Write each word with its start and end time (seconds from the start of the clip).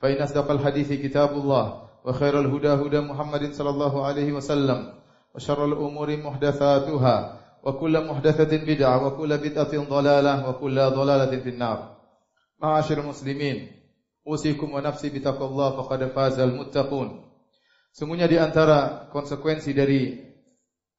فإن 0.00 0.22
أصدق 0.22 0.50
الحديث 0.50 0.92
كتاب 0.92 1.30
الله 1.32 1.64
وخير 2.04 2.40
الهدى 2.40 2.68
هدى 2.68 3.00
محمد 3.00 3.52
صلى 3.52 3.70
الله 3.70 3.94
عليه 4.06 4.32
وسلم 4.32 4.92
وشر 5.34 5.64
الأمور 5.64 6.16
محدثاتها 6.16 7.16
وكل 7.62 7.94
محدثة 8.08 8.52
بدعة 8.56 9.06
وكل 9.06 9.38
بدعة 9.38 9.72
ضلالة 9.88 10.34
وكل 10.48 10.76
ضلالة 10.76 11.32
في 11.40 11.48
النار 11.48 11.78
معاشر 12.62 13.00
المسلمين 13.00 13.56
أوصيكم 14.26 14.68
ونفسي 14.72 15.08
بتقوى 15.08 15.48
الله 15.48 15.70
فقد 15.82 16.00
فاز 16.04 16.38
المتقون 16.40 17.26
Semuanya 17.96 18.28
di 18.28 18.36
antara 18.36 19.08
konsekuensi 19.08 19.72
dari 19.72 20.20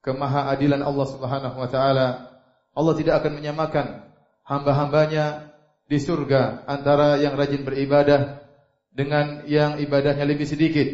kemahaadilan 0.02 0.82
Allah 0.82 1.06
Subhanahu 1.06 1.62
wa 1.62 1.70
taala, 1.70 2.26
Allah 2.74 2.94
tidak 2.98 3.22
akan 3.22 3.38
menyamakan 3.38 4.02
hamba-hambanya 4.42 5.54
di 5.86 6.02
surga 6.02 6.66
antara 6.66 7.22
yang 7.22 7.38
rajin 7.38 7.62
beribadah 7.62 8.41
dengan 8.93 9.49
yang 9.49 9.81
ibadahnya 9.81 10.29
lebih 10.29 10.45
sedikit. 10.45 10.85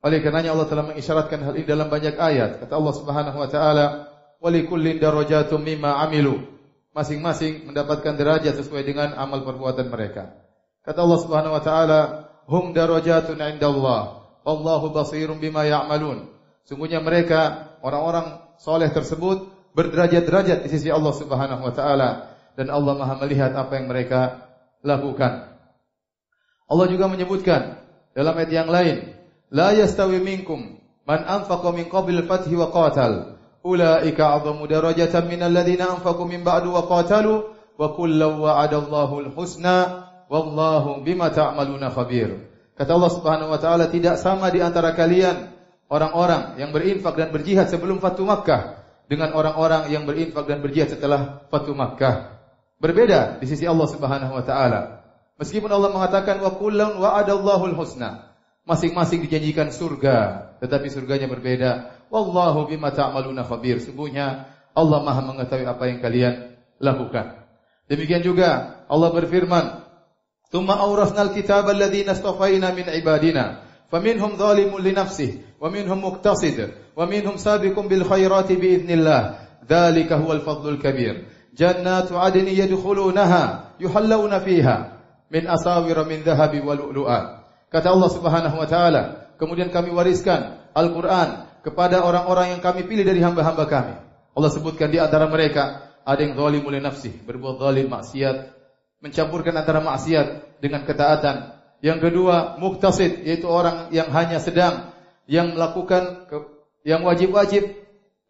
Oleh 0.00 0.24
karenanya 0.24 0.56
Allah 0.56 0.68
telah 0.68 0.84
mengisyaratkan 0.88 1.40
hal 1.44 1.54
ini 1.56 1.68
dalam 1.68 1.88
banyak 1.92 2.16
ayat. 2.16 2.64
Kata 2.64 2.76
Allah 2.76 2.94
Subhanahu 2.96 3.38
wa 3.38 3.48
taala, 3.48 3.86
"Walikullin 4.40 4.96
darajatum 5.00 5.60
mimma 5.60 6.00
amilu." 6.04 6.40
Masing-masing 6.96 7.68
mendapatkan 7.68 8.16
derajat 8.16 8.56
sesuai 8.56 8.86
dengan 8.88 9.12
amal 9.20 9.44
perbuatan 9.44 9.92
mereka. 9.92 10.32
Kata 10.80 11.04
Allah 11.04 11.20
Subhanahu 11.20 11.56
wa 11.58 11.62
taala, 11.64 12.00
"Hum 12.48 12.72
darajatun 12.72 13.36
'indallah, 13.36 14.24
wallahu 14.46 14.96
basirun 14.96 15.36
bima 15.36 15.68
ya'malun." 15.68 16.32
Sungguhnya 16.64 17.04
mereka 17.04 17.74
orang-orang 17.84 18.40
soleh 18.56 18.88
tersebut 18.88 19.52
berderajat-derajat 19.76 20.64
di 20.64 20.68
sisi 20.72 20.88
Allah 20.88 21.12
Subhanahu 21.12 21.62
wa 21.68 21.72
taala 21.74 22.32
dan 22.56 22.72
Allah 22.72 22.94
Maha 22.96 23.20
melihat 23.20 23.52
apa 23.52 23.76
yang 23.76 23.92
mereka 23.92 24.48
lakukan. 24.80 25.55
Allah 26.66 26.86
juga 26.90 27.06
menyebutkan 27.06 27.78
dalam 28.10 28.34
ayat 28.34 28.50
yang 28.50 28.68
lain, 28.70 29.14
la 29.54 29.70
yastawi 29.70 30.18
minkum 30.18 30.82
man 31.06 31.22
anfaqa 31.22 31.70
min 31.70 31.86
qabl 31.86 32.14
al-fath 32.22 32.50
wa 32.50 32.68
qatal. 32.74 33.38
Ulaika 33.66 34.38
'azzamu 34.38 34.66
darajatan 34.70 35.26
min 35.26 35.42
alladhina 35.42 35.98
anfaqu 35.98 36.22
min 36.26 36.46
ba'du 36.46 36.74
wa 36.74 36.86
qatalu 36.86 37.50
wa 37.78 37.86
kullu 37.94 38.46
wa'ada 38.46 38.78
Allahu 38.78 39.26
al-husna 39.26 40.06
wallahu 40.30 41.02
bima 41.02 41.30
ta'maluna 41.30 41.90
khabir. 41.90 42.46
Kata 42.78 42.94
Allah 42.94 43.12
Subhanahu 43.14 43.50
wa 43.54 43.58
taala 43.58 43.90
tidak 43.90 44.18
sama 44.22 44.50
di 44.52 44.62
antara 44.62 44.92
kalian 44.94 45.50
orang-orang 45.90 46.58
yang 46.60 46.70
berinfak 46.74 47.14
dan 47.14 47.30
berjihad 47.32 47.70
sebelum 47.70 48.02
Fatu 48.02 48.26
Makkah 48.26 48.84
dengan 49.06 49.32
orang-orang 49.34 49.90
yang 49.90 50.04
berinfak 50.04 50.46
dan 50.46 50.62
berjihad 50.62 50.92
setelah 50.92 51.46
Fatu 51.48 51.72
Makkah. 51.72 52.38
Berbeda 52.76 53.40
di 53.40 53.46
sisi 53.48 53.64
Allah 53.64 53.88
Subhanahu 53.88 54.34
wa 54.34 54.44
taala. 54.44 54.95
Meskipun 55.36 55.68
Allah 55.68 55.92
mengatakan 55.92 56.40
wa 56.40 56.56
kullun 56.56 56.96
wa'adallahu 56.96 57.76
husna. 57.76 58.32
Masing-masing 58.66 59.22
dijanjikan 59.22 59.70
surga, 59.70 60.50
tetapi 60.58 60.90
surganya 60.90 61.30
berbeda. 61.30 61.92
Wallahu 62.10 62.66
bima 62.66 62.90
ta'maluna 62.90 63.46
khabir. 63.46 63.78
Sungguhnya 63.78 64.48
Allah 64.74 64.98
Maha 65.06 65.22
mengetahui 65.22 65.68
apa 65.68 65.84
yang 65.86 66.02
kalian 66.02 66.34
lakukan. 66.82 67.46
Demikian 67.86 68.24
juga 68.26 68.82
Allah 68.90 69.12
berfirman, 69.14 69.86
"Tsumma 70.50 70.82
awrasnal 70.82 71.30
kitaba 71.30 71.76
alladziina 71.76 72.16
istafaina 72.16 72.74
min 72.74 72.90
ibadina, 72.90 73.62
faminhum 73.92 74.34
zalimun 74.34 74.82
li 74.82 74.90
nafsihi, 74.90 75.62
wa 75.62 75.70
minhum 75.70 76.02
muqtasid, 76.02 76.74
wa 76.98 77.06
minhum 77.06 77.38
sabiqun 77.38 77.86
bil 77.86 78.02
khairati 78.02 78.58
bi 78.58 78.82
idznillah. 78.82 79.38
Dzalika 79.62 80.18
huwal 80.18 80.42
fadlul 80.42 80.82
kabir." 80.82 81.28
Jannatu 81.54 82.18
adni 82.18 82.52
yadkhulunaha 82.52 83.78
yuhallawna 83.78 84.42
fiha 84.42 84.95
min 85.30 85.44
asawira 85.46 86.06
min 86.06 86.22
dhahabi 86.22 86.62
lu'lu'a. 86.62 87.46
Kata 87.70 87.90
Allah 87.90 88.10
Subhanahu 88.10 88.56
wa 88.56 88.68
taala, 88.68 89.02
kemudian 89.36 89.68
kami 89.74 89.90
wariskan 89.90 90.70
Al-Qur'an 90.70 91.50
kepada 91.66 92.06
orang-orang 92.06 92.56
yang 92.56 92.62
kami 92.62 92.86
pilih 92.86 93.02
dari 93.02 93.18
hamba-hamba 93.18 93.66
kami. 93.66 93.94
Allah 94.36 94.50
sebutkan 94.52 94.92
di 94.92 95.02
antara 95.02 95.26
mereka 95.26 95.96
ada 96.06 96.20
yang 96.22 96.38
zalimul 96.38 96.70
li 96.70 96.78
nafsi, 96.78 97.10
berbuat 97.10 97.58
zalim 97.58 97.90
maksiat, 97.90 98.36
mencampurkan 99.02 99.54
antara 99.56 99.82
maksiat 99.82 100.60
dengan 100.62 100.86
ketaatan. 100.86 101.58
Yang 101.82 102.08
kedua, 102.08 102.56
muktasid, 102.62 103.26
yaitu 103.26 103.50
orang 103.50 103.90
yang 103.90 104.08
hanya 104.14 104.38
sedang 104.38 104.94
yang 105.26 105.58
melakukan 105.58 106.30
yang 106.86 107.02
wajib-wajib 107.02 107.66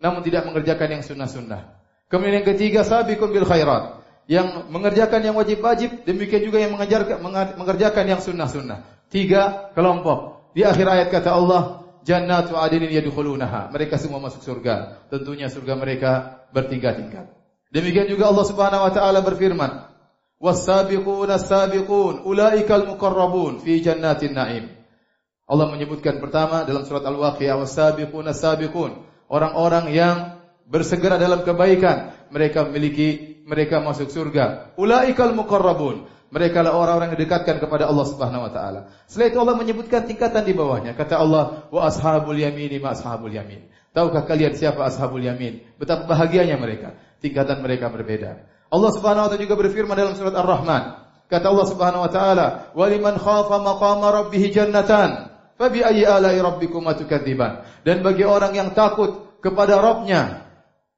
namun 0.00 0.24
tidak 0.24 0.48
mengerjakan 0.48 0.98
yang 0.98 1.02
sunnah-sunnah. 1.04 1.76
Kemudian 2.08 2.40
yang 2.40 2.48
ketiga, 2.48 2.84
sabiqun 2.84 3.32
bil 3.32 3.44
khairat 3.44 4.05
yang 4.26 4.66
mengerjakan 4.74 5.22
yang 5.22 5.38
wajib-wajib, 5.38 6.02
demikian 6.02 6.42
juga 6.42 6.58
yang 6.58 6.74
mengerjakan 6.74 8.04
yang 8.10 8.18
sunnah-sunnah. 8.18 9.06
Tiga 9.06 9.70
kelompok. 9.78 10.50
Di 10.50 10.66
akhir 10.66 10.82
ayat 10.82 11.08
kata 11.14 11.30
Allah, 11.30 11.86
jannatu 12.02 12.58
adinin 12.58 12.90
yadkhulunaha. 12.90 13.70
Mereka 13.70 13.98
semua 14.02 14.18
masuk 14.18 14.42
surga. 14.42 15.06
Tentunya 15.10 15.46
surga 15.46 15.78
mereka 15.78 16.42
bertingkat-tingkat. 16.50 17.30
Demikian 17.70 18.10
juga 18.10 18.30
Allah 18.30 18.46
Subhanahu 18.46 18.82
wa 18.86 18.92
taala 18.94 19.22
berfirman, 19.22 19.70
"Was-sabiqun 20.42 21.30
as-sabiqun 21.30 22.26
ulaikal 22.26 22.86
muqarrabun 22.86 23.62
fi 23.62 23.78
jannatin 23.82 24.34
na'im." 24.34 24.74
Allah 25.46 25.70
menyebutkan 25.70 26.18
pertama 26.18 26.66
dalam 26.66 26.82
surat 26.82 27.06
Al-Waqiah, 27.06 27.58
"Was-sabiqun 27.58 28.26
as-sabiqun." 28.26 29.06
Orang-orang 29.26 29.90
yang 29.90 30.35
bersegera 30.66 31.16
dalam 31.16 31.46
kebaikan, 31.46 32.28
mereka 32.34 32.66
memiliki 32.66 33.38
mereka 33.46 33.78
masuk 33.78 34.10
surga. 34.10 34.74
Ulaikal 34.74 35.32
muqarrabun. 35.32 36.10
Mereka 36.26 36.58
lah 36.58 36.74
orang-orang 36.74 37.14
yang 37.14 37.22
didekatkan 37.22 37.62
kepada 37.62 37.86
Allah 37.86 38.02
Subhanahu 38.02 38.50
wa 38.50 38.52
taala. 38.52 38.80
Setelah 39.06 39.30
itu 39.30 39.38
Allah 39.38 39.56
menyebutkan 39.62 40.10
tingkatan 40.10 40.42
di 40.42 40.58
bawahnya. 40.58 40.98
Kata 40.98 41.22
Allah, 41.22 41.70
"Wa 41.70 41.86
ashabul 41.86 42.34
yamini 42.34 42.82
ma 42.82 42.98
ashabul 42.98 43.30
yamin." 43.30 43.70
Tahukah 43.94 44.26
kalian 44.26 44.58
siapa 44.58 44.82
ashabul 44.90 45.22
yamin? 45.22 45.62
Betapa 45.78 46.04
bahagianya 46.10 46.58
mereka. 46.58 46.98
Tingkatan 47.22 47.62
mereka 47.62 47.88
berbeda. 47.94 48.42
Allah 48.66 48.90
Subhanahu 48.90 49.24
wa 49.24 49.28
taala 49.30 49.40
juga 49.40 49.54
berfirman 49.54 49.94
dalam 49.94 50.18
surat 50.18 50.34
Ar-Rahman. 50.34 50.82
Kata 51.30 51.46
Allah 51.46 51.66
Subhanahu 51.70 52.02
wa 52.04 52.10
taala, 52.10 52.46
"Wa 52.74 52.86
liman 52.90 53.14
khafa 53.22 53.56
maqama 53.62 54.10
rabbih 54.10 54.50
jannatan." 54.50 55.30
Fabi 55.56 55.80
ayyi 55.80 56.04
ala'i 56.04 56.42
tukadziban. 57.00 57.64
Dan 57.80 58.04
bagi 58.04 58.28
orang 58.28 58.52
yang 58.52 58.76
takut 58.76 59.40
kepada 59.40 59.80
Rabbnya, 59.80 60.45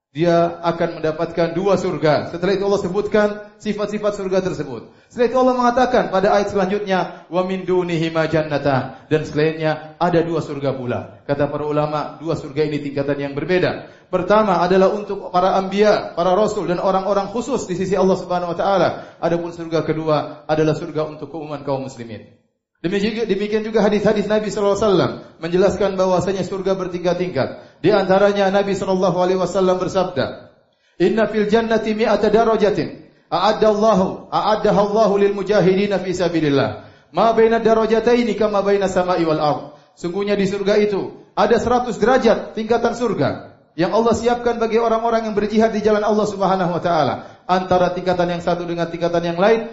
dia 0.08 0.56
akan 0.64 0.98
mendapatkan 0.98 1.52
dua 1.52 1.76
surga. 1.76 2.32
Setelah 2.32 2.56
itu 2.56 2.64
Allah 2.64 2.80
sebutkan 2.80 3.28
sifat-sifat 3.60 4.16
surga 4.16 4.40
tersebut. 4.40 4.88
Setelah 5.12 5.28
itu 5.28 5.36
Allah 5.36 5.54
mengatakan 5.60 6.08
pada 6.08 6.32
ayat 6.32 6.48
selanjutnya, 6.48 7.28
wa 7.28 7.44
min 7.44 7.68
dunihi 7.68 8.08
jannata 8.32 9.04
dan 9.12 9.22
selainnya 9.28 10.00
ada 10.00 10.24
dua 10.24 10.40
surga 10.40 10.72
pula. 10.72 11.20
Kata 11.28 11.52
para 11.52 11.68
ulama, 11.68 12.16
dua 12.16 12.40
surga 12.40 12.64
ini 12.64 12.80
tingkatan 12.80 13.20
yang 13.20 13.32
berbeda. 13.36 13.92
Pertama 14.08 14.64
adalah 14.64 14.88
untuk 14.96 15.28
para 15.28 15.60
anbiya, 15.60 16.16
para 16.16 16.32
rasul 16.32 16.64
dan 16.64 16.80
orang-orang 16.80 17.28
khusus 17.28 17.68
di 17.68 17.76
sisi 17.76 17.92
Allah 17.92 18.16
Subhanahu 18.16 18.56
wa 18.56 18.58
taala. 18.58 18.88
Adapun 19.20 19.52
surga 19.52 19.84
kedua 19.84 20.48
adalah 20.48 20.72
surga 20.72 21.04
untuk 21.04 21.28
keumuman 21.28 21.60
kaum 21.68 21.84
muslimin. 21.84 22.32
Demikian 22.78 23.66
juga 23.66 23.82
hadis-hadis 23.82 24.30
Nabi 24.30 24.54
sallallahu 24.54 24.78
alaihi 24.78 24.86
wasallam 24.86 25.12
menjelaskan 25.42 25.90
bahwasanya 25.98 26.46
surga 26.46 26.78
bertingkat-tingkat. 26.78 27.67
Di 27.78 27.94
antaranya 27.94 28.50
Nabi 28.50 28.74
sallallahu 28.74 29.16
alaihi 29.22 29.38
wasallam 29.38 29.78
bersabda, 29.78 30.50
"Inna 30.98 31.30
fil 31.30 31.46
jannati 31.46 31.94
mi'ata 31.94 32.26
darajatin 32.26 33.06
a'adda 33.30 33.66
Allahu 33.70 34.26
a'addaha 34.30 34.80
Allahu 34.82 35.14
lil 35.20 35.32
mujahidin 35.34 35.94
fi 36.02 36.10
sabilillah. 36.10 36.90
Ma 37.14 37.32
baina 37.32 37.62
darajataini 37.62 38.34
kama 38.34 38.66
baina 38.66 38.90
sama'i 38.90 39.22
wal 39.22 39.42
ard." 39.42 39.62
Sungguhnya 39.98 40.34
di 40.38 40.46
surga 40.46 40.78
itu 40.78 41.26
ada 41.34 41.58
100 41.58 41.98
derajat 41.98 42.54
tingkatan 42.54 42.94
surga 42.94 43.58
yang 43.78 43.94
Allah 43.94 44.14
siapkan 44.14 44.58
bagi 44.58 44.78
orang-orang 44.78 45.30
yang 45.30 45.34
berjihad 45.38 45.70
di 45.70 45.82
jalan 45.82 46.02
Allah 46.02 46.26
Subhanahu 46.26 46.74
wa 46.74 46.82
taala. 46.82 47.14
Antara 47.46 47.94
tingkatan 47.94 48.38
yang 48.38 48.42
satu 48.42 48.66
dengan 48.66 48.90
tingkatan 48.90 49.22
yang 49.22 49.38
lain 49.38 49.70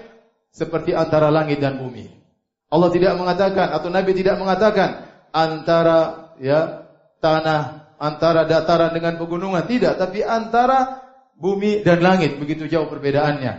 seperti 0.53 0.93
antara 0.93 1.33
langit 1.33 1.57
dan 1.57 1.81
bumi. 1.81 2.09
Allah 2.69 2.89
tidak 2.93 3.17
mengatakan 3.17 3.73
atau 3.73 3.89
Nabi 3.89 4.13
tidak 4.13 4.37
mengatakan 4.37 5.09
antara 5.33 6.31
ya 6.41 6.85
tanah 7.17 7.84
antara 7.99 8.43
dataran 8.47 8.91
dengan 8.91 9.15
pegunungan 9.19 9.63
tidak, 9.67 9.99
tapi 9.99 10.23
antara 10.23 11.05
bumi 11.35 11.83
dan 11.83 11.99
langit 11.99 12.39
begitu 12.39 12.67
jauh 12.67 12.87
perbedaannya. 12.87 13.53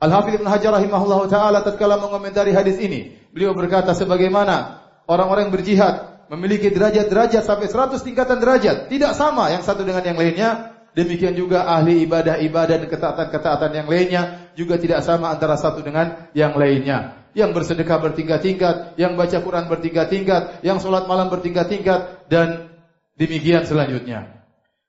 Al 0.00 0.10
Hafidz 0.12 0.36
Ibnu 0.40 0.48
Hajar 0.50 0.76
rahimahullah 0.76 1.20
taala 1.32 1.58
tatkala 1.64 1.96
mengomentari 1.96 2.52
hadis 2.52 2.76
ini, 2.76 3.16
beliau 3.32 3.56
berkata 3.56 3.96
sebagaimana 3.96 4.84
orang-orang 5.08 5.48
yang 5.48 5.54
berjihad 5.54 5.94
memiliki 6.28 6.72
derajat-derajat 6.72 7.44
sampai 7.44 7.68
100 7.68 8.00
tingkatan 8.00 8.40
derajat, 8.40 8.88
tidak 8.88 9.12
sama 9.16 9.52
yang 9.52 9.60
satu 9.64 9.84
dengan 9.84 10.04
yang 10.04 10.16
lainnya. 10.16 10.50
Demikian 10.94 11.34
juga 11.34 11.66
ahli 11.66 12.06
ibadah-ibadah 12.06 12.86
dan 12.86 12.86
ketaatan-ketaatan 12.86 13.70
yang 13.74 13.88
lainnya 13.90 14.22
juga 14.54 14.78
tidak 14.78 15.02
sama 15.02 15.34
antara 15.34 15.58
satu 15.58 15.82
dengan 15.82 16.30
yang 16.38 16.54
lainnya. 16.54 17.18
Yang 17.34 17.50
bersedekah 17.50 17.98
bertingkat-tingkat, 17.98 18.94
yang 18.94 19.18
baca 19.18 19.42
Quran 19.42 19.66
bertingkat-tingkat, 19.66 20.62
yang 20.62 20.78
sholat 20.78 21.10
malam 21.10 21.34
bertingkat-tingkat, 21.34 22.30
dan 22.30 22.73
demikian 23.18 23.66
selanjutnya. 23.66 24.44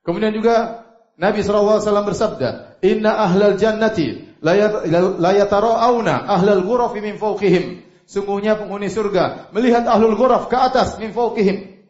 Kemudian 0.06 0.34
juga 0.36 0.86
Nabi 1.18 1.42
SAW 1.42 1.82
bersabda, 1.82 2.82
Inna 2.86 3.26
ahlal 3.26 3.58
jannati 3.58 4.38
la 4.46 5.32
yatara'auna 5.34 6.30
ahlal 6.30 6.62
ghurafi 6.62 7.02
min 7.02 7.18
fawqihim. 7.18 7.82
Sungguhnya 8.06 8.54
penghuni 8.54 8.86
surga 8.86 9.50
melihat 9.50 9.90
ahlul 9.90 10.14
ghuraf 10.14 10.46
ke 10.46 10.54
atas 10.54 11.02
min 11.02 11.10
fawqihim. 11.10 11.82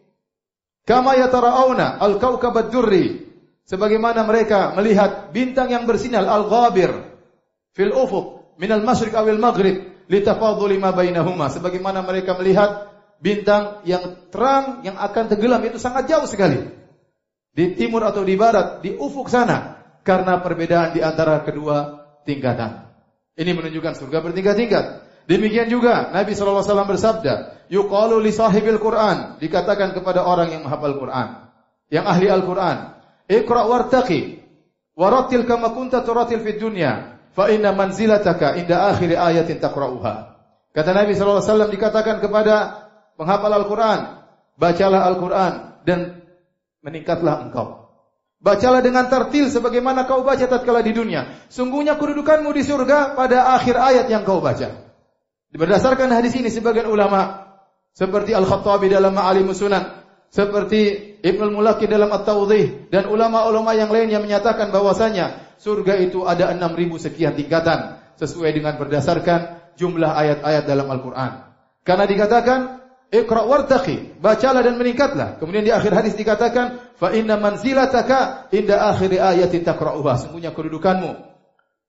Kama 0.87 1.19
yatara'auna 1.19 1.99
al-kawkabad 1.99 2.71
durri. 2.71 3.27
Sebagaimana 3.65 4.23
mereka 4.23 4.71
melihat 4.77 5.33
bintang 5.35 5.73
yang 5.73 5.83
bersinar 5.89 6.23
al-ghabir 6.23 6.93
fil 7.73 7.91
ufuq 7.91 8.55
min 8.61 8.71
al-masyriq 8.71 9.11
awil 9.11 9.41
maghrib 9.41 10.05
litafadhuli 10.07 10.79
ma 10.79 10.95
bainahuma. 10.95 11.51
Sebagaimana 11.51 12.05
mereka 12.05 12.39
melihat 12.39 12.94
bintang 13.19 13.85
yang 13.87 14.29
terang 14.29 14.83
yang 14.83 14.99
akan 14.99 15.23
tenggelam 15.31 15.61
itu 15.63 15.79
sangat 15.79 16.09
jauh 16.09 16.27
sekali. 16.27 16.61
Di 17.55 17.71
timur 17.75 18.03
atau 18.03 18.27
di 18.27 18.35
barat, 18.35 18.83
di 18.83 18.91
ufuk 18.95 19.31
sana 19.31 19.79
karena 20.03 20.43
perbedaan 20.43 20.91
di 20.91 20.99
antara 20.99 21.39
kedua 21.41 22.03
tingkatan. 22.27 22.91
Ini 23.35 23.51
menunjukkan 23.51 23.95
surga 23.95 24.19
bertingkat-tingkat. 24.23 24.85
Demikian 25.25 25.67
juga 25.71 26.13
Nabi 26.13 26.37
SAW 26.37 26.61
bersabda, 26.61 27.65
yuqalu 27.73 28.21
li 28.21 28.29
sahibil 28.29 28.77
Quran, 28.77 29.41
dikatakan 29.41 29.97
kepada 29.97 30.21
orang 30.21 30.53
yang 30.53 30.61
menghafal 30.67 31.01
Quran, 31.01 31.27
yang 31.89 32.05
ahli 32.05 32.29
Al-Quran, 32.29 32.93
Iqra 33.25 33.65
wartaqi, 33.65 34.37
warattil 34.93 35.49
kama 35.49 35.73
kunta 35.73 36.05
turatil 36.05 36.45
fid 36.45 36.61
dunya, 36.61 37.17
fa 37.33 37.49
inna 37.49 37.73
manzilataka 37.73 38.53
inda 38.61 38.93
akhir 38.93 39.17
ayatin 39.17 39.57
taqra'uha. 39.57 40.37
Kata 40.75 40.91
Nabi 40.93 41.17
SAW 41.17 41.73
dikatakan 41.73 42.21
kepada 42.21 42.84
penghafal 43.15 43.51
Al-Quran, 43.51 43.99
bacalah 44.55 45.01
Al-Quran 45.09 45.53
dan 45.83 45.99
meningkatlah 46.85 47.49
engkau. 47.49 47.85
Bacalah 48.45 48.85
dengan 48.85 49.09
tartil 49.09 49.49
sebagaimana 49.49 50.05
kau 50.05 50.21
baca 50.21 50.45
tatkala 50.45 50.85
di 50.85 50.93
dunia. 50.93 51.49
Sungguhnya 51.49 51.97
kedudukanmu 51.97 52.53
di 52.53 52.61
surga 52.61 53.17
pada 53.17 53.57
akhir 53.57 53.73
ayat 53.73 54.05
yang 54.05 54.21
kau 54.21 54.37
baca. 54.37 54.85
Berdasarkan 55.49 56.11
hadis 56.13 56.35
ini 56.37 56.51
sebagian 56.53 56.85
ulama 56.85 57.47
seperti 57.95 58.35
Al-Khattabi 58.35 58.91
dalam 58.91 59.15
Ma'alimus 59.15 59.63
Sunan, 59.63 60.03
seperti 60.29 61.15
Ibnu 61.23 61.57
Mulaki 61.57 61.87
dalam 61.87 62.11
At-Tawdhih 62.11 62.91
dan 62.91 63.07
ulama-ulama 63.07 63.71
yang 63.73 63.89
lain 63.89 64.11
yang 64.13 64.21
menyatakan 64.21 64.69
bahwasanya 64.69 65.55
surga 65.57 65.97
itu 66.03 66.27
ada 66.27 66.51
6000 66.53 67.07
sekian 67.07 67.33
tingkatan 67.39 68.03
sesuai 68.19 68.51
dengan 68.51 68.75
berdasarkan 68.75 69.73
jumlah 69.79 70.11
ayat-ayat 70.11 70.69
dalam 70.69 70.85
Al-Qur'an. 70.91 71.55
Karena 71.81 72.05
dikatakan 72.05 72.84
Iqra 73.13 73.45
wartaqi, 73.45 74.17
bacalah 74.17 74.65
dan 74.65 74.75
meningkatlah. 74.81 75.37
Kemudian 75.37 75.61
di 75.61 75.71
akhir 75.71 75.93
hadis 75.93 76.17
dikatakan, 76.17 76.97
fa 76.97 77.13
inna 77.13 77.37
manzilataka 77.37 78.49
inda 78.49 78.81
akhir 78.91 79.13
ayatin 79.13 79.61
taqra'uha. 79.61 80.13
Sungguhnya 80.25 80.51
kedudukanmu 80.51 81.13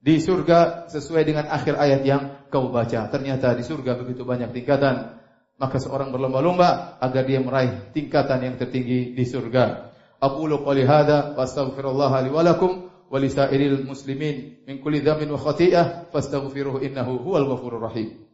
di 0.03 0.21
surga 0.21 0.87
sesuai 0.93 1.25
dengan 1.25 1.49
akhir 1.49 1.75
ayat 1.75 2.01
yang 2.05 2.23
kau 2.53 2.69
baca. 2.69 3.09
Ternyata 3.09 3.57
di 3.57 3.65
surga 3.65 3.97
begitu 3.97 4.23
banyak 4.23 4.53
tingkatan. 4.53 5.19
Maka 5.57 5.81
seorang 5.81 6.13
berlomba-lomba 6.13 7.01
agar 7.01 7.25
dia 7.25 7.41
meraih 7.41 7.89
tingkatan 7.97 8.45
yang 8.45 8.55
tertinggi 8.61 9.17
di 9.17 9.25
surga. 9.25 9.89
Aqulu 10.21 10.61
qali 10.61 10.85
hadza 10.85 11.33
wa 11.33 11.43
astaghfirullah 11.49 12.13
li 12.29 12.31
wa 12.31 12.45
lakum 12.45 12.93
wa 13.09 13.17
lisairil 13.17 13.89
muslimin 13.89 14.67
min 14.69 14.85
kulli 14.85 15.01
dhanbin 15.01 15.33
wa 15.33 15.41
khati'ah 15.41 16.13
fastaghfiruhu 16.13 16.85
innahu 16.85 17.25
huwal 17.25 17.49
ghafurur 17.57 17.89
rahim. 17.89 18.26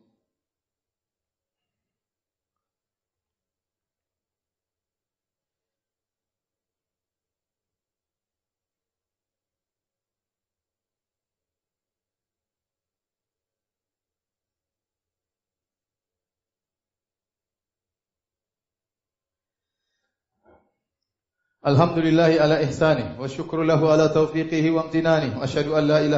Alhamdulillahi 21.62 22.42
ala 22.42 22.58
ihsani 22.58 23.14
wa 23.14 23.30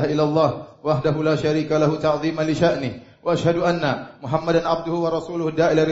illallah 0.08 0.80
wahdahu 0.80 1.20
la 1.20 1.36
syarika 1.36 1.76
lahu 1.76 2.00
ta'ziman 2.00 2.48
li 2.48 2.56
sya'ni 2.56 2.90
wa 3.20 3.36
anna 3.68 4.16
Muhammadan 4.24 4.64
abduhu 4.64 5.04
wa 5.04 5.12
rasuluhu 5.12 5.52
da'ila 5.52 5.84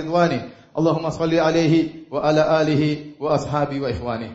Allahumma 0.72 1.12
salli 1.12 1.36
alaihi 1.36 2.08
wa 2.08 2.24
alihi 2.24 3.20
wa 3.20 3.36
ashabi 3.36 3.76
wa 3.76 3.92
ihwani 3.92 4.32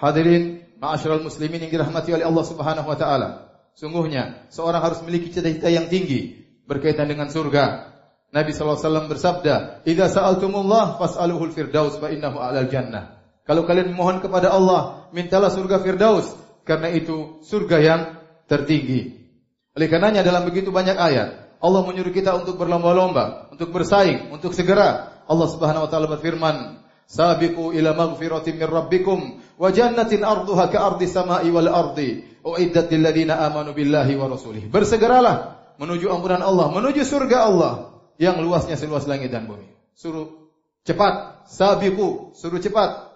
Hadirin 0.00 0.64
ma'asyiral 0.80 1.20
muslimin 1.20 1.68
yang 1.68 1.72
dirahmati 1.76 2.16
oleh 2.16 2.24
Allah 2.24 2.44
Subhanahu 2.48 2.88
wa 2.88 2.96
taala. 2.96 3.28
Sungguhnya 3.76 4.48
seorang 4.48 4.88
harus 4.88 5.04
memiliki 5.04 5.36
cita-cita 5.36 5.68
yang 5.68 5.92
tinggi 5.92 6.48
berkaitan 6.64 7.12
dengan 7.12 7.28
surga. 7.28 7.92
Nabi 8.32 8.56
SAW 8.56 9.04
bersabda, 9.04 9.84
"Idza 9.84 10.08
sa'altumullah 10.08 10.96
fas'aluhul 10.96 11.52
firdaus 11.52 12.00
fa 12.00 12.08
'alal 12.40 12.72
jannah." 12.72 13.17
Kalau 13.48 13.64
kalian 13.64 13.96
memohon 13.96 14.20
kepada 14.20 14.52
Allah, 14.52 15.08
mintalah 15.16 15.48
surga 15.48 15.80
Firdaus 15.80 16.28
karena 16.68 16.92
itu 16.92 17.40
surga 17.40 17.76
yang 17.80 18.00
tertinggi. 18.44 19.24
Oleh 19.72 19.88
karenanya 19.88 20.20
dalam 20.20 20.44
begitu 20.44 20.68
banyak 20.68 20.92
ayat, 21.00 21.56
Allah 21.56 21.80
menyuruh 21.80 22.12
kita 22.12 22.36
untuk 22.36 22.60
berlomba-lomba, 22.60 23.48
untuk 23.48 23.72
bersaing, 23.72 24.28
untuk 24.36 24.52
segera. 24.52 25.16
Allah 25.24 25.48
Subhanahu 25.48 25.88
wa 25.88 25.90
taala 25.90 26.12
berfirman, 26.12 26.84
"Sabiqu 27.08 27.72
ila 27.72 27.96
maghfiratin 27.96 28.60
min 28.60 28.68
rabbikum 28.68 29.40
wa 29.56 29.68
jannatin 29.72 30.28
arduha 30.28 30.68
ka 30.68 30.84
ardi 30.84 31.08
samai 31.08 31.48
wal 31.48 31.72
ardi, 31.72 32.20
uiddat 32.44 32.92
lil 32.92 33.00
ladzina 33.00 33.40
amanu 33.48 33.72
billahi 33.72 34.12
wa 34.20 34.28
rasulih." 34.28 34.68
Bersegeralah 34.68 35.56
menuju 35.80 36.12
ampunan 36.12 36.44
Allah, 36.44 36.68
menuju 36.68 37.00
surga 37.00 37.48
Allah 37.48 37.96
yang 38.20 38.44
luasnya 38.44 38.76
seluas 38.76 39.08
langit 39.08 39.32
dan 39.32 39.48
bumi. 39.48 39.72
Suruh 39.96 40.52
cepat, 40.84 41.48
sabiqu, 41.48 42.36
suruh 42.36 42.60
cepat 42.60 43.07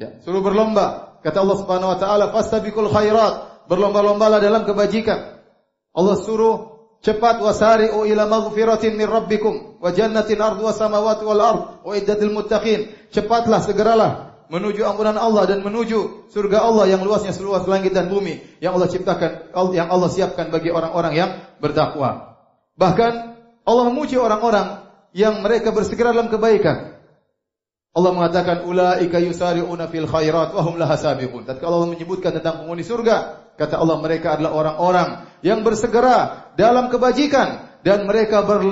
Ya, 0.00 0.16
suruh 0.24 0.40
berlomba. 0.40 1.20
Kata 1.20 1.44
Allah 1.44 1.58
Subhanahu 1.60 1.92
wa 1.92 1.98
taala, 2.00 2.24
"Fastabiqul 2.32 2.88
khairat." 2.88 3.68
Berlomba-lombalah 3.68 4.40
dalam 4.40 4.64
kebajikan. 4.64 5.38
Allah 5.94 6.16
suruh 6.18 6.88
cepat 7.04 7.38
wasari'u 7.38 8.02
ila 8.08 8.26
maghfiratin 8.26 8.98
min 8.98 9.06
rabbikum 9.06 9.78
wa 9.78 9.94
jannatin 9.94 10.42
arduha 10.42 10.74
samawati 10.74 11.22
wal 11.22 11.38
ard 11.38 11.60
wa 11.86 11.92
iddatil 11.94 12.34
muttaqin. 12.34 12.90
Cepatlah 13.14 13.62
segeralah 13.62 14.10
menuju 14.50 14.82
ampunan 14.82 15.14
Allah 15.14 15.46
dan 15.46 15.62
menuju 15.62 16.32
surga 16.34 16.66
Allah 16.66 16.90
yang 16.90 17.06
luasnya 17.06 17.30
seluas 17.30 17.62
langit 17.70 17.94
dan 17.94 18.10
bumi 18.10 18.42
yang 18.58 18.74
Allah 18.74 18.90
ciptakan 18.90 19.54
yang 19.70 19.86
Allah 19.86 20.10
siapkan 20.10 20.50
bagi 20.50 20.74
orang-orang 20.74 21.14
yang 21.14 21.30
bertakwa. 21.62 22.40
Bahkan 22.74 23.12
Allah 23.62 23.84
memuji 23.86 24.18
orang-orang 24.18 24.82
yang 25.14 25.38
mereka 25.46 25.70
bersegera 25.70 26.10
dalam 26.10 26.26
kebaikan. 26.26 26.99
Allah 27.90 28.14
mengatakan 28.14 28.70
ulaika 28.70 29.18
yusari'una 29.18 29.90
fil 29.90 30.06
khairat 30.06 30.54
wa 30.54 30.62
hum 30.62 30.78
laha 30.78 30.94
sabiqun. 30.94 31.42
Tatkala 31.42 31.74
Allah 31.74 31.90
menyebutkan 31.90 32.30
tentang 32.38 32.62
penghuni 32.62 32.86
surga, 32.86 33.50
kata 33.58 33.82
Allah 33.82 33.98
mereka 33.98 34.38
adalah 34.38 34.54
orang-orang 34.54 35.08
yang 35.42 35.66
bersegera 35.66 36.50
dalam 36.54 36.86
kebajikan 36.86 37.82
dan 37.82 38.06
mereka 38.06 38.46
ber, 38.46 38.62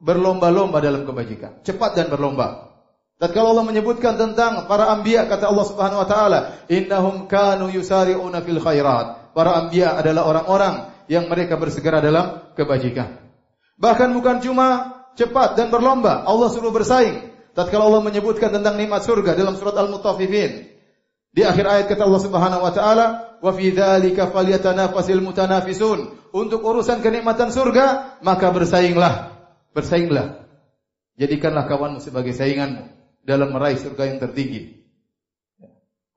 berlomba-lomba 0.00 0.80
dalam 0.80 1.04
kebajikan, 1.04 1.60
cepat 1.60 1.92
dan 1.92 2.08
berlomba. 2.08 2.72
Tatkala 3.20 3.52
Allah 3.52 3.68
menyebutkan 3.68 4.16
tentang 4.16 4.64
para 4.64 4.88
anbiya 4.96 5.28
kata 5.28 5.44
Allah 5.44 5.66
Subhanahu 5.68 6.00
wa 6.00 6.08
taala, 6.08 6.40
innahum 6.72 7.28
kanu 7.28 7.68
yusari'una 7.68 8.40
fil 8.40 8.64
khairat. 8.64 9.36
Para 9.36 9.60
anbiya 9.60 10.00
adalah 10.00 10.24
orang-orang 10.24 10.88
yang 11.12 11.28
mereka 11.28 11.60
bersegera 11.60 12.00
dalam 12.00 12.48
kebajikan. 12.56 13.20
Bahkan 13.76 14.08
bukan 14.16 14.40
cuma 14.40 14.68
cepat 15.20 15.52
dan 15.52 15.68
berlomba, 15.68 16.24
Allah 16.24 16.48
suruh 16.48 16.72
bersaing 16.72 17.33
tatkala 17.54 17.86
Allah 17.86 18.02
menyebutkan 18.02 18.50
tentang 18.50 18.76
nikmat 18.76 19.06
surga 19.06 19.38
dalam 19.38 19.54
surat 19.54 19.78
Al-Mutaffifin. 19.78 20.74
Di 21.34 21.42
akhir 21.42 21.66
ayat 21.66 21.86
kata 21.90 22.06
Allah 22.06 22.22
Subhanahu 22.22 22.62
wa 22.62 22.72
taala, 22.74 23.06
"Wa 23.42 23.50
fi 23.50 23.74
dzalika 23.74 24.30
falyatanafasil 24.30 25.18
mutanafisun." 25.18 26.30
Untuk 26.34 26.62
urusan 26.62 27.02
kenikmatan 27.02 27.50
surga, 27.54 28.18
maka 28.22 28.50
bersainglah. 28.50 29.34
Bersainglah. 29.74 30.46
Jadikanlah 31.14 31.66
kawanmu 31.70 32.02
sebagai 32.02 32.34
sainganmu 32.34 32.90
dalam 33.22 33.54
meraih 33.54 33.78
surga 33.78 34.14
yang 34.14 34.18
tertinggi. 34.18 34.82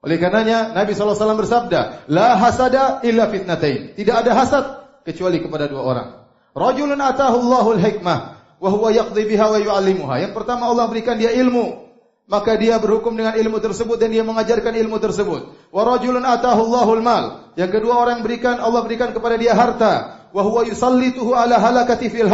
Oleh 0.01 0.17
karenanya 0.22 0.77
Nabi 0.77 0.94
SAW 0.94 1.17
bersabda, 1.17 2.10
La 2.13 2.38
hasada 2.38 3.01
illa 3.01 3.29
fitnatain. 3.29 3.98
Tidak 3.98 4.13
ada 4.13 4.32
hasad 4.38 4.65
kecuali 5.01 5.41
kepada 5.41 5.65
dua 5.65 5.82
orang. 5.82 6.10
Rajulun 6.53 7.01
atahu 7.01 7.38
Allahul 7.50 7.82
hikmah 7.82 8.37
wa 8.57 8.69
huwa 8.69 8.89
yaqdi 8.93 9.23
biha 9.25 9.45
wa 9.47 9.59
yu'allimuha. 9.61 10.15
Yang 10.27 10.33
pertama 10.33 10.69
Allah 10.69 10.85
berikan 10.89 11.17
dia 11.17 11.33
ilmu, 11.33 11.87
maka 12.27 12.59
dia 12.59 12.75
berhukum 12.77 13.15
dengan 13.15 13.37
ilmu 13.39 13.57
tersebut 13.63 13.95
dan 13.95 14.11
dia 14.11 14.25
mengajarkan 14.25 14.73
ilmu 14.75 14.97
tersebut. 14.99 15.71
Wa 15.71 15.81
rajulun 15.87 16.25
atahu 16.25 16.59
Allahul 16.67 17.03
mal. 17.05 17.55
Yang 17.55 17.81
kedua 17.81 17.97
orang 17.97 18.21
yang 18.21 18.25
berikan 18.25 18.55
Allah 18.59 18.81
berikan 18.83 19.15
kepada 19.15 19.39
dia 19.39 19.55
harta, 19.55 20.27
wa 20.35 20.41
huwa 20.43 20.67
yusallituhu 20.67 21.33
ala 21.33 21.57
halakati 21.57 22.11
fil. 22.11 22.29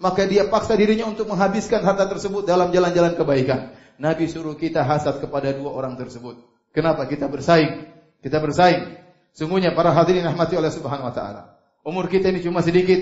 Maka 0.00 0.24
dia 0.24 0.48
paksa 0.48 0.76
dirinya 0.80 1.04
untuk 1.08 1.28
menghabiskan 1.28 1.84
harta 1.84 2.08
tersebut 2.08 2.48
dalam 2.48 2.72
jalan-jalan 2.72 3.16
kebaikan. 3.16 3.76
Nabi 4.00 4.32
suruh 4.32 4.56
kita 4.56 4.80
hasad 4.80 5.20
kepada 5.20 5.52
dua 5.52 5.76
orang 5.76 5.92
tersebut. 6.00 6.40
Kenapa 6.72 7.04
kita 7.04 7.28
bersaing? 7.28 7.84
Kita 8.24 8.40
bersaing. 8.40 8.96
Sungguhnya 9.36 9.76
para 9.76 9.92
hadirin 9.92 10.24
rahmati 10.24 10.56
oleh 10.56 10.72
Subhanahu 10.72 11.08
wa 11.08 11.14
taala. 11.14 11.42
Umur 11.84 12.08
kita 12.12 12.28
ini 12.28 12.44
cuma 12.44 12.60
sedikit, 12.60 13.00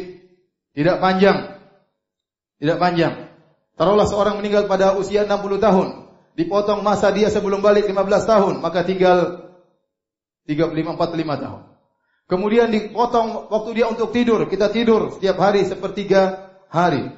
tidak 0.75 1.03
panjang. 1.03 1.58
Tidak 2.59 2.79
panjang. 2.79 3.31
Taruhlah 3.79 4.07
seorang 4.11 4.43
meninggal 4.43 4.67
pada 4.67 4.99
usia 4.99 5.23
60 5.23 5.63
tahun 5.63 5.89
dipotong 6.39 6.87
masa 6.87 7.11
dia 7.11 7.31
sebelum 7.31 7.59
balik 7.59 7.91
15 7.91 7.99
tahun, 8.23 8.55
maka 8.63 8.87
tinggal 8.87 9.51
35 10.47 10.95
45 10.95 11.43
tahun. 11.43 11.63
Kemudian 12.29 12.69
dipotong 12.71 13.51
waktu 13.51 13.71
dia 13.83 13.87
untuk 13.91 14.15
tidur, 14.15 14.47
kita 14.47 14.71
tidur 14.71 15.11
setiap 15.19 15.39
hari 15.43 15.67
sepertiga 15.67 16.51
hari. 16.71 17.11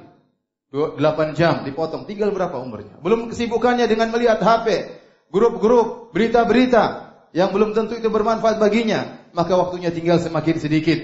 8 0.71 1.35
jam 1.35 1.67
dipotong, 1.67 2.07
tinggal 2.07 2.31
berapa 2.31 2.55
umurnya? 2.55 2.95
Belum 3.03 3.27
kesibukannya 3.27 3.91
dengan 3.91 4.07
melihat 4.07 4.39
HP, 4.39 4.87
grup-grup, 5.27 6.15
berita-berita 6.15 7.11
yang 7.35 7.51
belum 7.51 7.75
tentu 7.75 7.99
itu 7.99 8.07
bermanfaat 8.07 8.55
baginya, 8.55 9.19
maka 9.35 9.59
waktunya 9.59 9.91
tinggal 9.91 10.15
semakin 10.23 10.63
sedikit. 10.63 10.95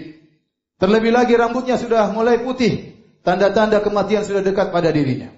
Terlebih 0.79 1.11
lagi 1.11 1.35
rambutnya 1.35 1.75
sudah 1.75 2.07
mulai 2.15 2.39
putih, 2.39 2.86
tanda-tanda 3.27 3.83
kematian 3.83 4.23
sudah 4.23 4.39
dekat 4.39 4.71
pada 4.71 4.87
dirinya. 4.87 5.35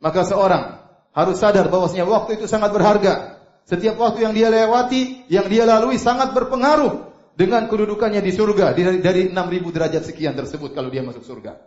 Maka 0.00 0.24
seorang 0.24 0.80
harus 1.12 1.36
sadar 1.36 1.68
bahwasanya 1.68 2.08
waktu 2.08 2.40
itu 2.40 2.48
sangat 2.48 2.72
berharga. 2.72 3.36
Setiap 3.68 4.00
waktu 4.00 4.24
yang 4.24 4.32
dia 4.32 4.48
lewati, 4.48 5.28
yang 5.28 5.44
dia 5.52 5.68
lalui 5.68 6.00
sangat 6.00 6.32
berpengaruh 6.32 7.12
dengan 7.36 7.68
kedudukannya 7.68 8.24
di 8.24 8.32
surga 8.32 8.72
dari, 8.72 9.04
dari 9.04 9.22
6000 9.28 9.36
derajat 9.68 10.02
sekian 10.08 10.32
tersebut 10.32 10.72
kalau 10.72 10.88
dia 10.88 11.04
masuk 11.04 11.20
surga. 11.20 11.60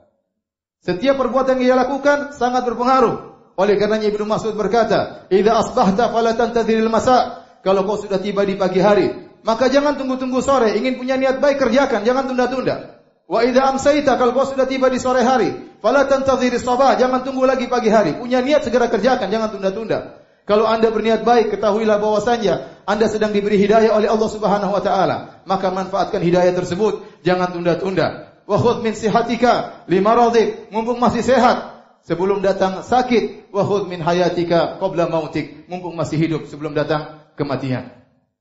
Setiap 0.82 1.22
perbuatan 1.22 1.62
yang 1.62 1.76
dia 1.76 1.76
lakukan 1.78 2.34
sangat 2.34 2.66
berpengaruh. 2.66 3.30
Oleh 3.60 3.76
karenanya 3.76 4.08
Ibnu 4.10 4.24
Mas'ud 4.24 4.56
berkata, 4.56 5.28
"Idza 5.28 5.52
asbahta 5.54 6.10
fala 6.10 6.34
tantadhiril 6.34 6.88
masa." 6.88 7.46
Kalau 7.60 7.84
kau 7.84 8.00
sudah 8.00 8.24
tiba 8.24 8.48
di 8.48 8.56
pagi 8.56 8.80
hari, 8.80 9.12
maka 9.44 9.68
jangan 9.68 10.00
tunggu-tunggu 10.00 10.40
sore. 10.40 10.80
Ingin 10.80 10.96
punya 10.96 11.20
niat 11.20 11.44
baik 11.44 11.60
kerjakan, 11.60 12.08
jangan 12.08 12.32
tunda-tunda. 12.32 12.99
Wa 13.30 13.46
idza 13.46 13.62
amsayta 13.62 14.18
kalau 14.18 14.34
kau 14.34 14.50
sudah 14.50 14.66
tiba 14.66 14.90
di 14.90 14.98
sore 14.98 15.22
hari, 15.22 15.54
fala 15.86 16.10
tantadhiri 16.10 16.58
sabah, 16.58 16.98
jangan 16.98 17.22
tunggu 17.22 17.46
lagi 17.46 17.70
pagi 17.70 17.94
hari. 17.94 18.18
Punya 18.18 18.42
niat 18.42 18.66
segera 18.66 18.90
kerjakan, 18.90 19.30
jangan 19.30 19.54
tunda-tunda. 19.54 20.18
Kalau 20.50 20.66
Anda 20.66 20.90
berniat 20.90 21.22
baik, 21.22 21.54
ketahuilah 21.54 22.02
bahwasanya 22.02 22.82
Anda 22.90 23.06
sedang 23.06 23.30
diberi 23.30 23.62
hidayah 23.62 23.94
oleh 23.94 24.10
Allah 24.10 24.30
Subhanahu 24.34 24.74
wa 24.74 24.82
taala. 24.82 25.46
Maka 25.46 25.70
manfaatkan 25.70 26.26
hidayah 26.26 26.58
tersebut, 26.58 27.06
jangan 27.22 27.54
tunda-tunda. 27.54 28.34
Wa 28.50 28.58
khudh 28.58 28.82
min 28.82 28.98
sihatika 28.98 29.86
limaradik, 29.86 30.74
mumpung 30.74 30.98
masih 30.98 31.22
sehat 31.22 31.86
sebelum 32.10 32.42
datang 32.42 32.82
sakit. 32.82 33.54
Wa 33.54 33.62
khudh 33.62 33.86
min 33.86 34.02
hayatika 34.02 34.82
qabla 34.82 35.06
mautik, 35.06 35.70
mumpung 35.70 35.94
masih 35.94 36.18
hidup 36.18 36.50
sebelum 36.50 36.74
datang 36.74 37.22
kematian. 37.38 37.94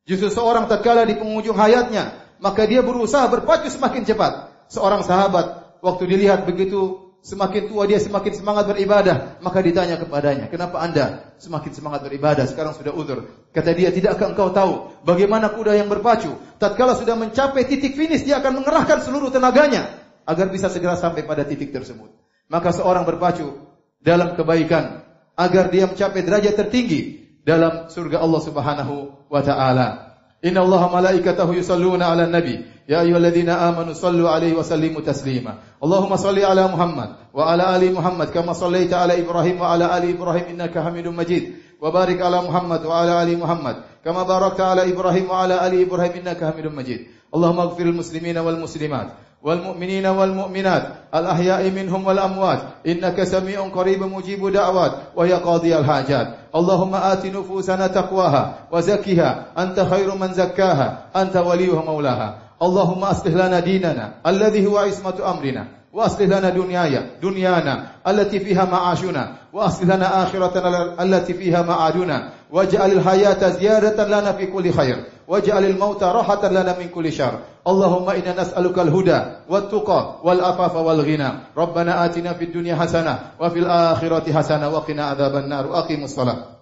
Justru 0.08 0.32
seorang 0.32 0.64
tatkala 0.64 1.04
di 1.04 1.12
penghujung 1.12 1.60
hayatnya, 1.60 2.24
maka 2.40 2.64
dia 2.64 2.80
berusaha 2.80 3.28
berpacu 3.28 3.68
semakin 3.68 4.08
cepat 4.08 4.47
seorang 4.68 5.02
sahabat 5.04 5.76
waktu 5.80 6.04
dilihat 6.08 6.44
begitu 6.44 7.08
semakin 7.24 7.68
tua 7.68 7.84
dia 7.84 7.98
semakin 7.98 8.32
semangat 8.32 8.70
beribadah, 8.70 9.40
maka 9.42 9.58
ditanya 9.60 9.98
kepadanya, 9.98 10.46
"Kenapa 10.48 10.78
Anda 10.80 11.34
semakin 11.42 11.72
semangat 11.74 12.06
beribadah? 12.06 12.46
Sekarang 12.46 12.72
sudah 12.72 12.94
uzur." 12.94 13.26
Kata 13.50 13.74
dia, 13.74 13.90
"Tidakkah 13.90 14.32
engkau 14.32 14.54
tahu 14.54 15.02
bagaimana 15.02 15.50
kuda 15.52 15.76
yang 15.76 15.90
berpacu 15.90 16.32
tatkala 16.62 16.94
sudah 16.94 17.18
mencapai 17.18 17.66
titik 17.66 17.98
finish 17.98 18.24
dia 18.24 18.38
akan 18.38 18.62
mengerahkan 18.62 19.02
seluruh 19.02 19.28
tenaganya 19.34 19.88
agar 20.24 20.48
bisa 20.48 20.70
segera 20.70 20.94
sampai 20.94 21.26
pada 21.26 21.42
titik 21.42 21.74
tersebut." 21.74 22.08
Maka 22.48 22.72
seorang 22.72 23.04
berpacu 23.04 23.52
dalam 24.00 24.32
kebaikan 24.38 25.04
agar 25.36 25.68
dia 25.68 25.84
mencapai 25.84 26.24
derajat 26.24 26.54
tertinggi 26.56 27.28
dalam 27.44 27.92
surga 27.92 28.24
Allah 28.24 28.40
Subhanahu 28.40 28.94
wa 29.28 29.42
taala. 29.44 30.07
Inna 30.42 30.60
Allah 30.60 30.82
malaikatahu 30.92 31.54
yusalluna 31.54 32.12
ala 32.12 32.26
nabi 32.26 32.78
يا 32.88 33.00
أيها 33.04 33.16
الذين 33.16 33.48
آمنوا 33.52 33.92
صلوا 33.92 34.30
عليه 34.30 34.56
وسلموا 34.56 35.00
تسليما. 35.04 35.54
اللهم 35.84 36.16
صل 36.16 36.38
على 36.38 36.64
محمد 36.72 37.08
وعلى 37.34 37.76
آل 37.76 37.92
محمد 37.92 38.28
كما 38.32 38.52
صليت 38.52 38.94
على 38.94 39.20
إبراهيم 39.20 39.60
وعلى 39.60 39.84
آل 39.98 40.04
إبراهيم 40.16 40.44
إنك 40.56 40.78
حميد 40.78 41.06
مجيد. 41.08 41.44
وبارك 41.84 42.22
على 42.22 42.42
محمد 42.42 42.86
وعلى 42.86 43.22
آل 43.22 43.38
محمد 43.38 43.76
كما 44.04 44.22
باركت 44.22 44.60
على 44.60 44.92
إبراهيم 44.92 45.30
وعلى 45.30 45.66
آل 45.66 45.72
إبراهيم 45.84 46.12
إنك 46.24 46.40
حميد 46.40 46.66
مجيد. 46.72 47.00
اللهم 47.34 47.60
اغفر 47.60 47.82
المسلمين 47.82 48.38
والمسلمات 48.38 49.08
والمؤمنين 49.42 50.06
والمؤمنات 50.06 50.84
الأحياء 51.14 51.70
منهم 51.70 52.06
والأموات 52.06 52.60
إنك 52.86 53.22
سميع 53.22 53.68
قريب 53.68 54.02
مجيب 54.02 54.48
دعوات 54.48 54.92
وهي 55.16 55.32
قاضي 55.32 55.76
الحاجات. 55.76 56.26
اللهم 56.58 56.94
آت 56.94 57.26
نفوسنا 57.26 57.86
تقواها 57.86 58.54
وزكها 58.72 59.44
أنت 59.58 59.80
خير 59.80 60.14
من 60.14 60.32
زكاها 60.32 60.98
أنت 61.16 61.36
وليها 61.36 61.82
مولاها 61.82 62.34
اللهم 62.62 63.02
أصلح 63.04 63.34
لنا 63.34 63.60
ديننا 63.60 64.12
الذي 64.26 64.66
هو 64.66 64.78
عصمة 64.78 65.14
أمرنا. 65.30 65.66
وأصلح 65.92 66.20
لنا 66.20 66.48
دنياي 66.50 67.00
دنيانا 67.22 67.86
التي 68.08 68.40
فيها 68.40 68.64
معاشنا. 68.64 69.32
وأصلح 69.52 69.82
لنا 69.82 70.22
آخرتنا 70.22 71.02
التي 71.02 71.34
فيها 71.34 71.62
معادنا. 71.62 72.28
واجعل 72.50 72.92
الحياة 72.92 73.48
زيادة 73.48 74.08
لنا 74.08 74.32
في 74.32 74.46
كل 74.46 74.72
خير. 74.72 75.04
واجعل 75.28 75.64
الموت 75.64 76.02
راحة 76.02 76.48
لنا 76.48 76.78
من 76.78 76.88
كل 76.88 77.12
شر. 77.12 77.38
اللهم 77.68 78.10
إنا 78.10 78.40
نسألك 78.40 78.78
الهدى 78.78 79.20
والتقى 79.48 80.14
والعفاف 80.24 80.76
والغنى. 80.76 81.30
ربنا 81.56 82.04
آتنا 82.04 82.32
في 82.32 82.44
الدنيا 82.44 82.76
حسنة 82.76 83.18
وفي 83.40 83.58
الآخرة 83.58 84.32
حسنة 84.32 84.68
وقنا 84.68 85.04
عذاب 85.04 85.36
النار. 85.36 85.66
وأقم 85.66 86.04
الصلاة. 86.04 86.57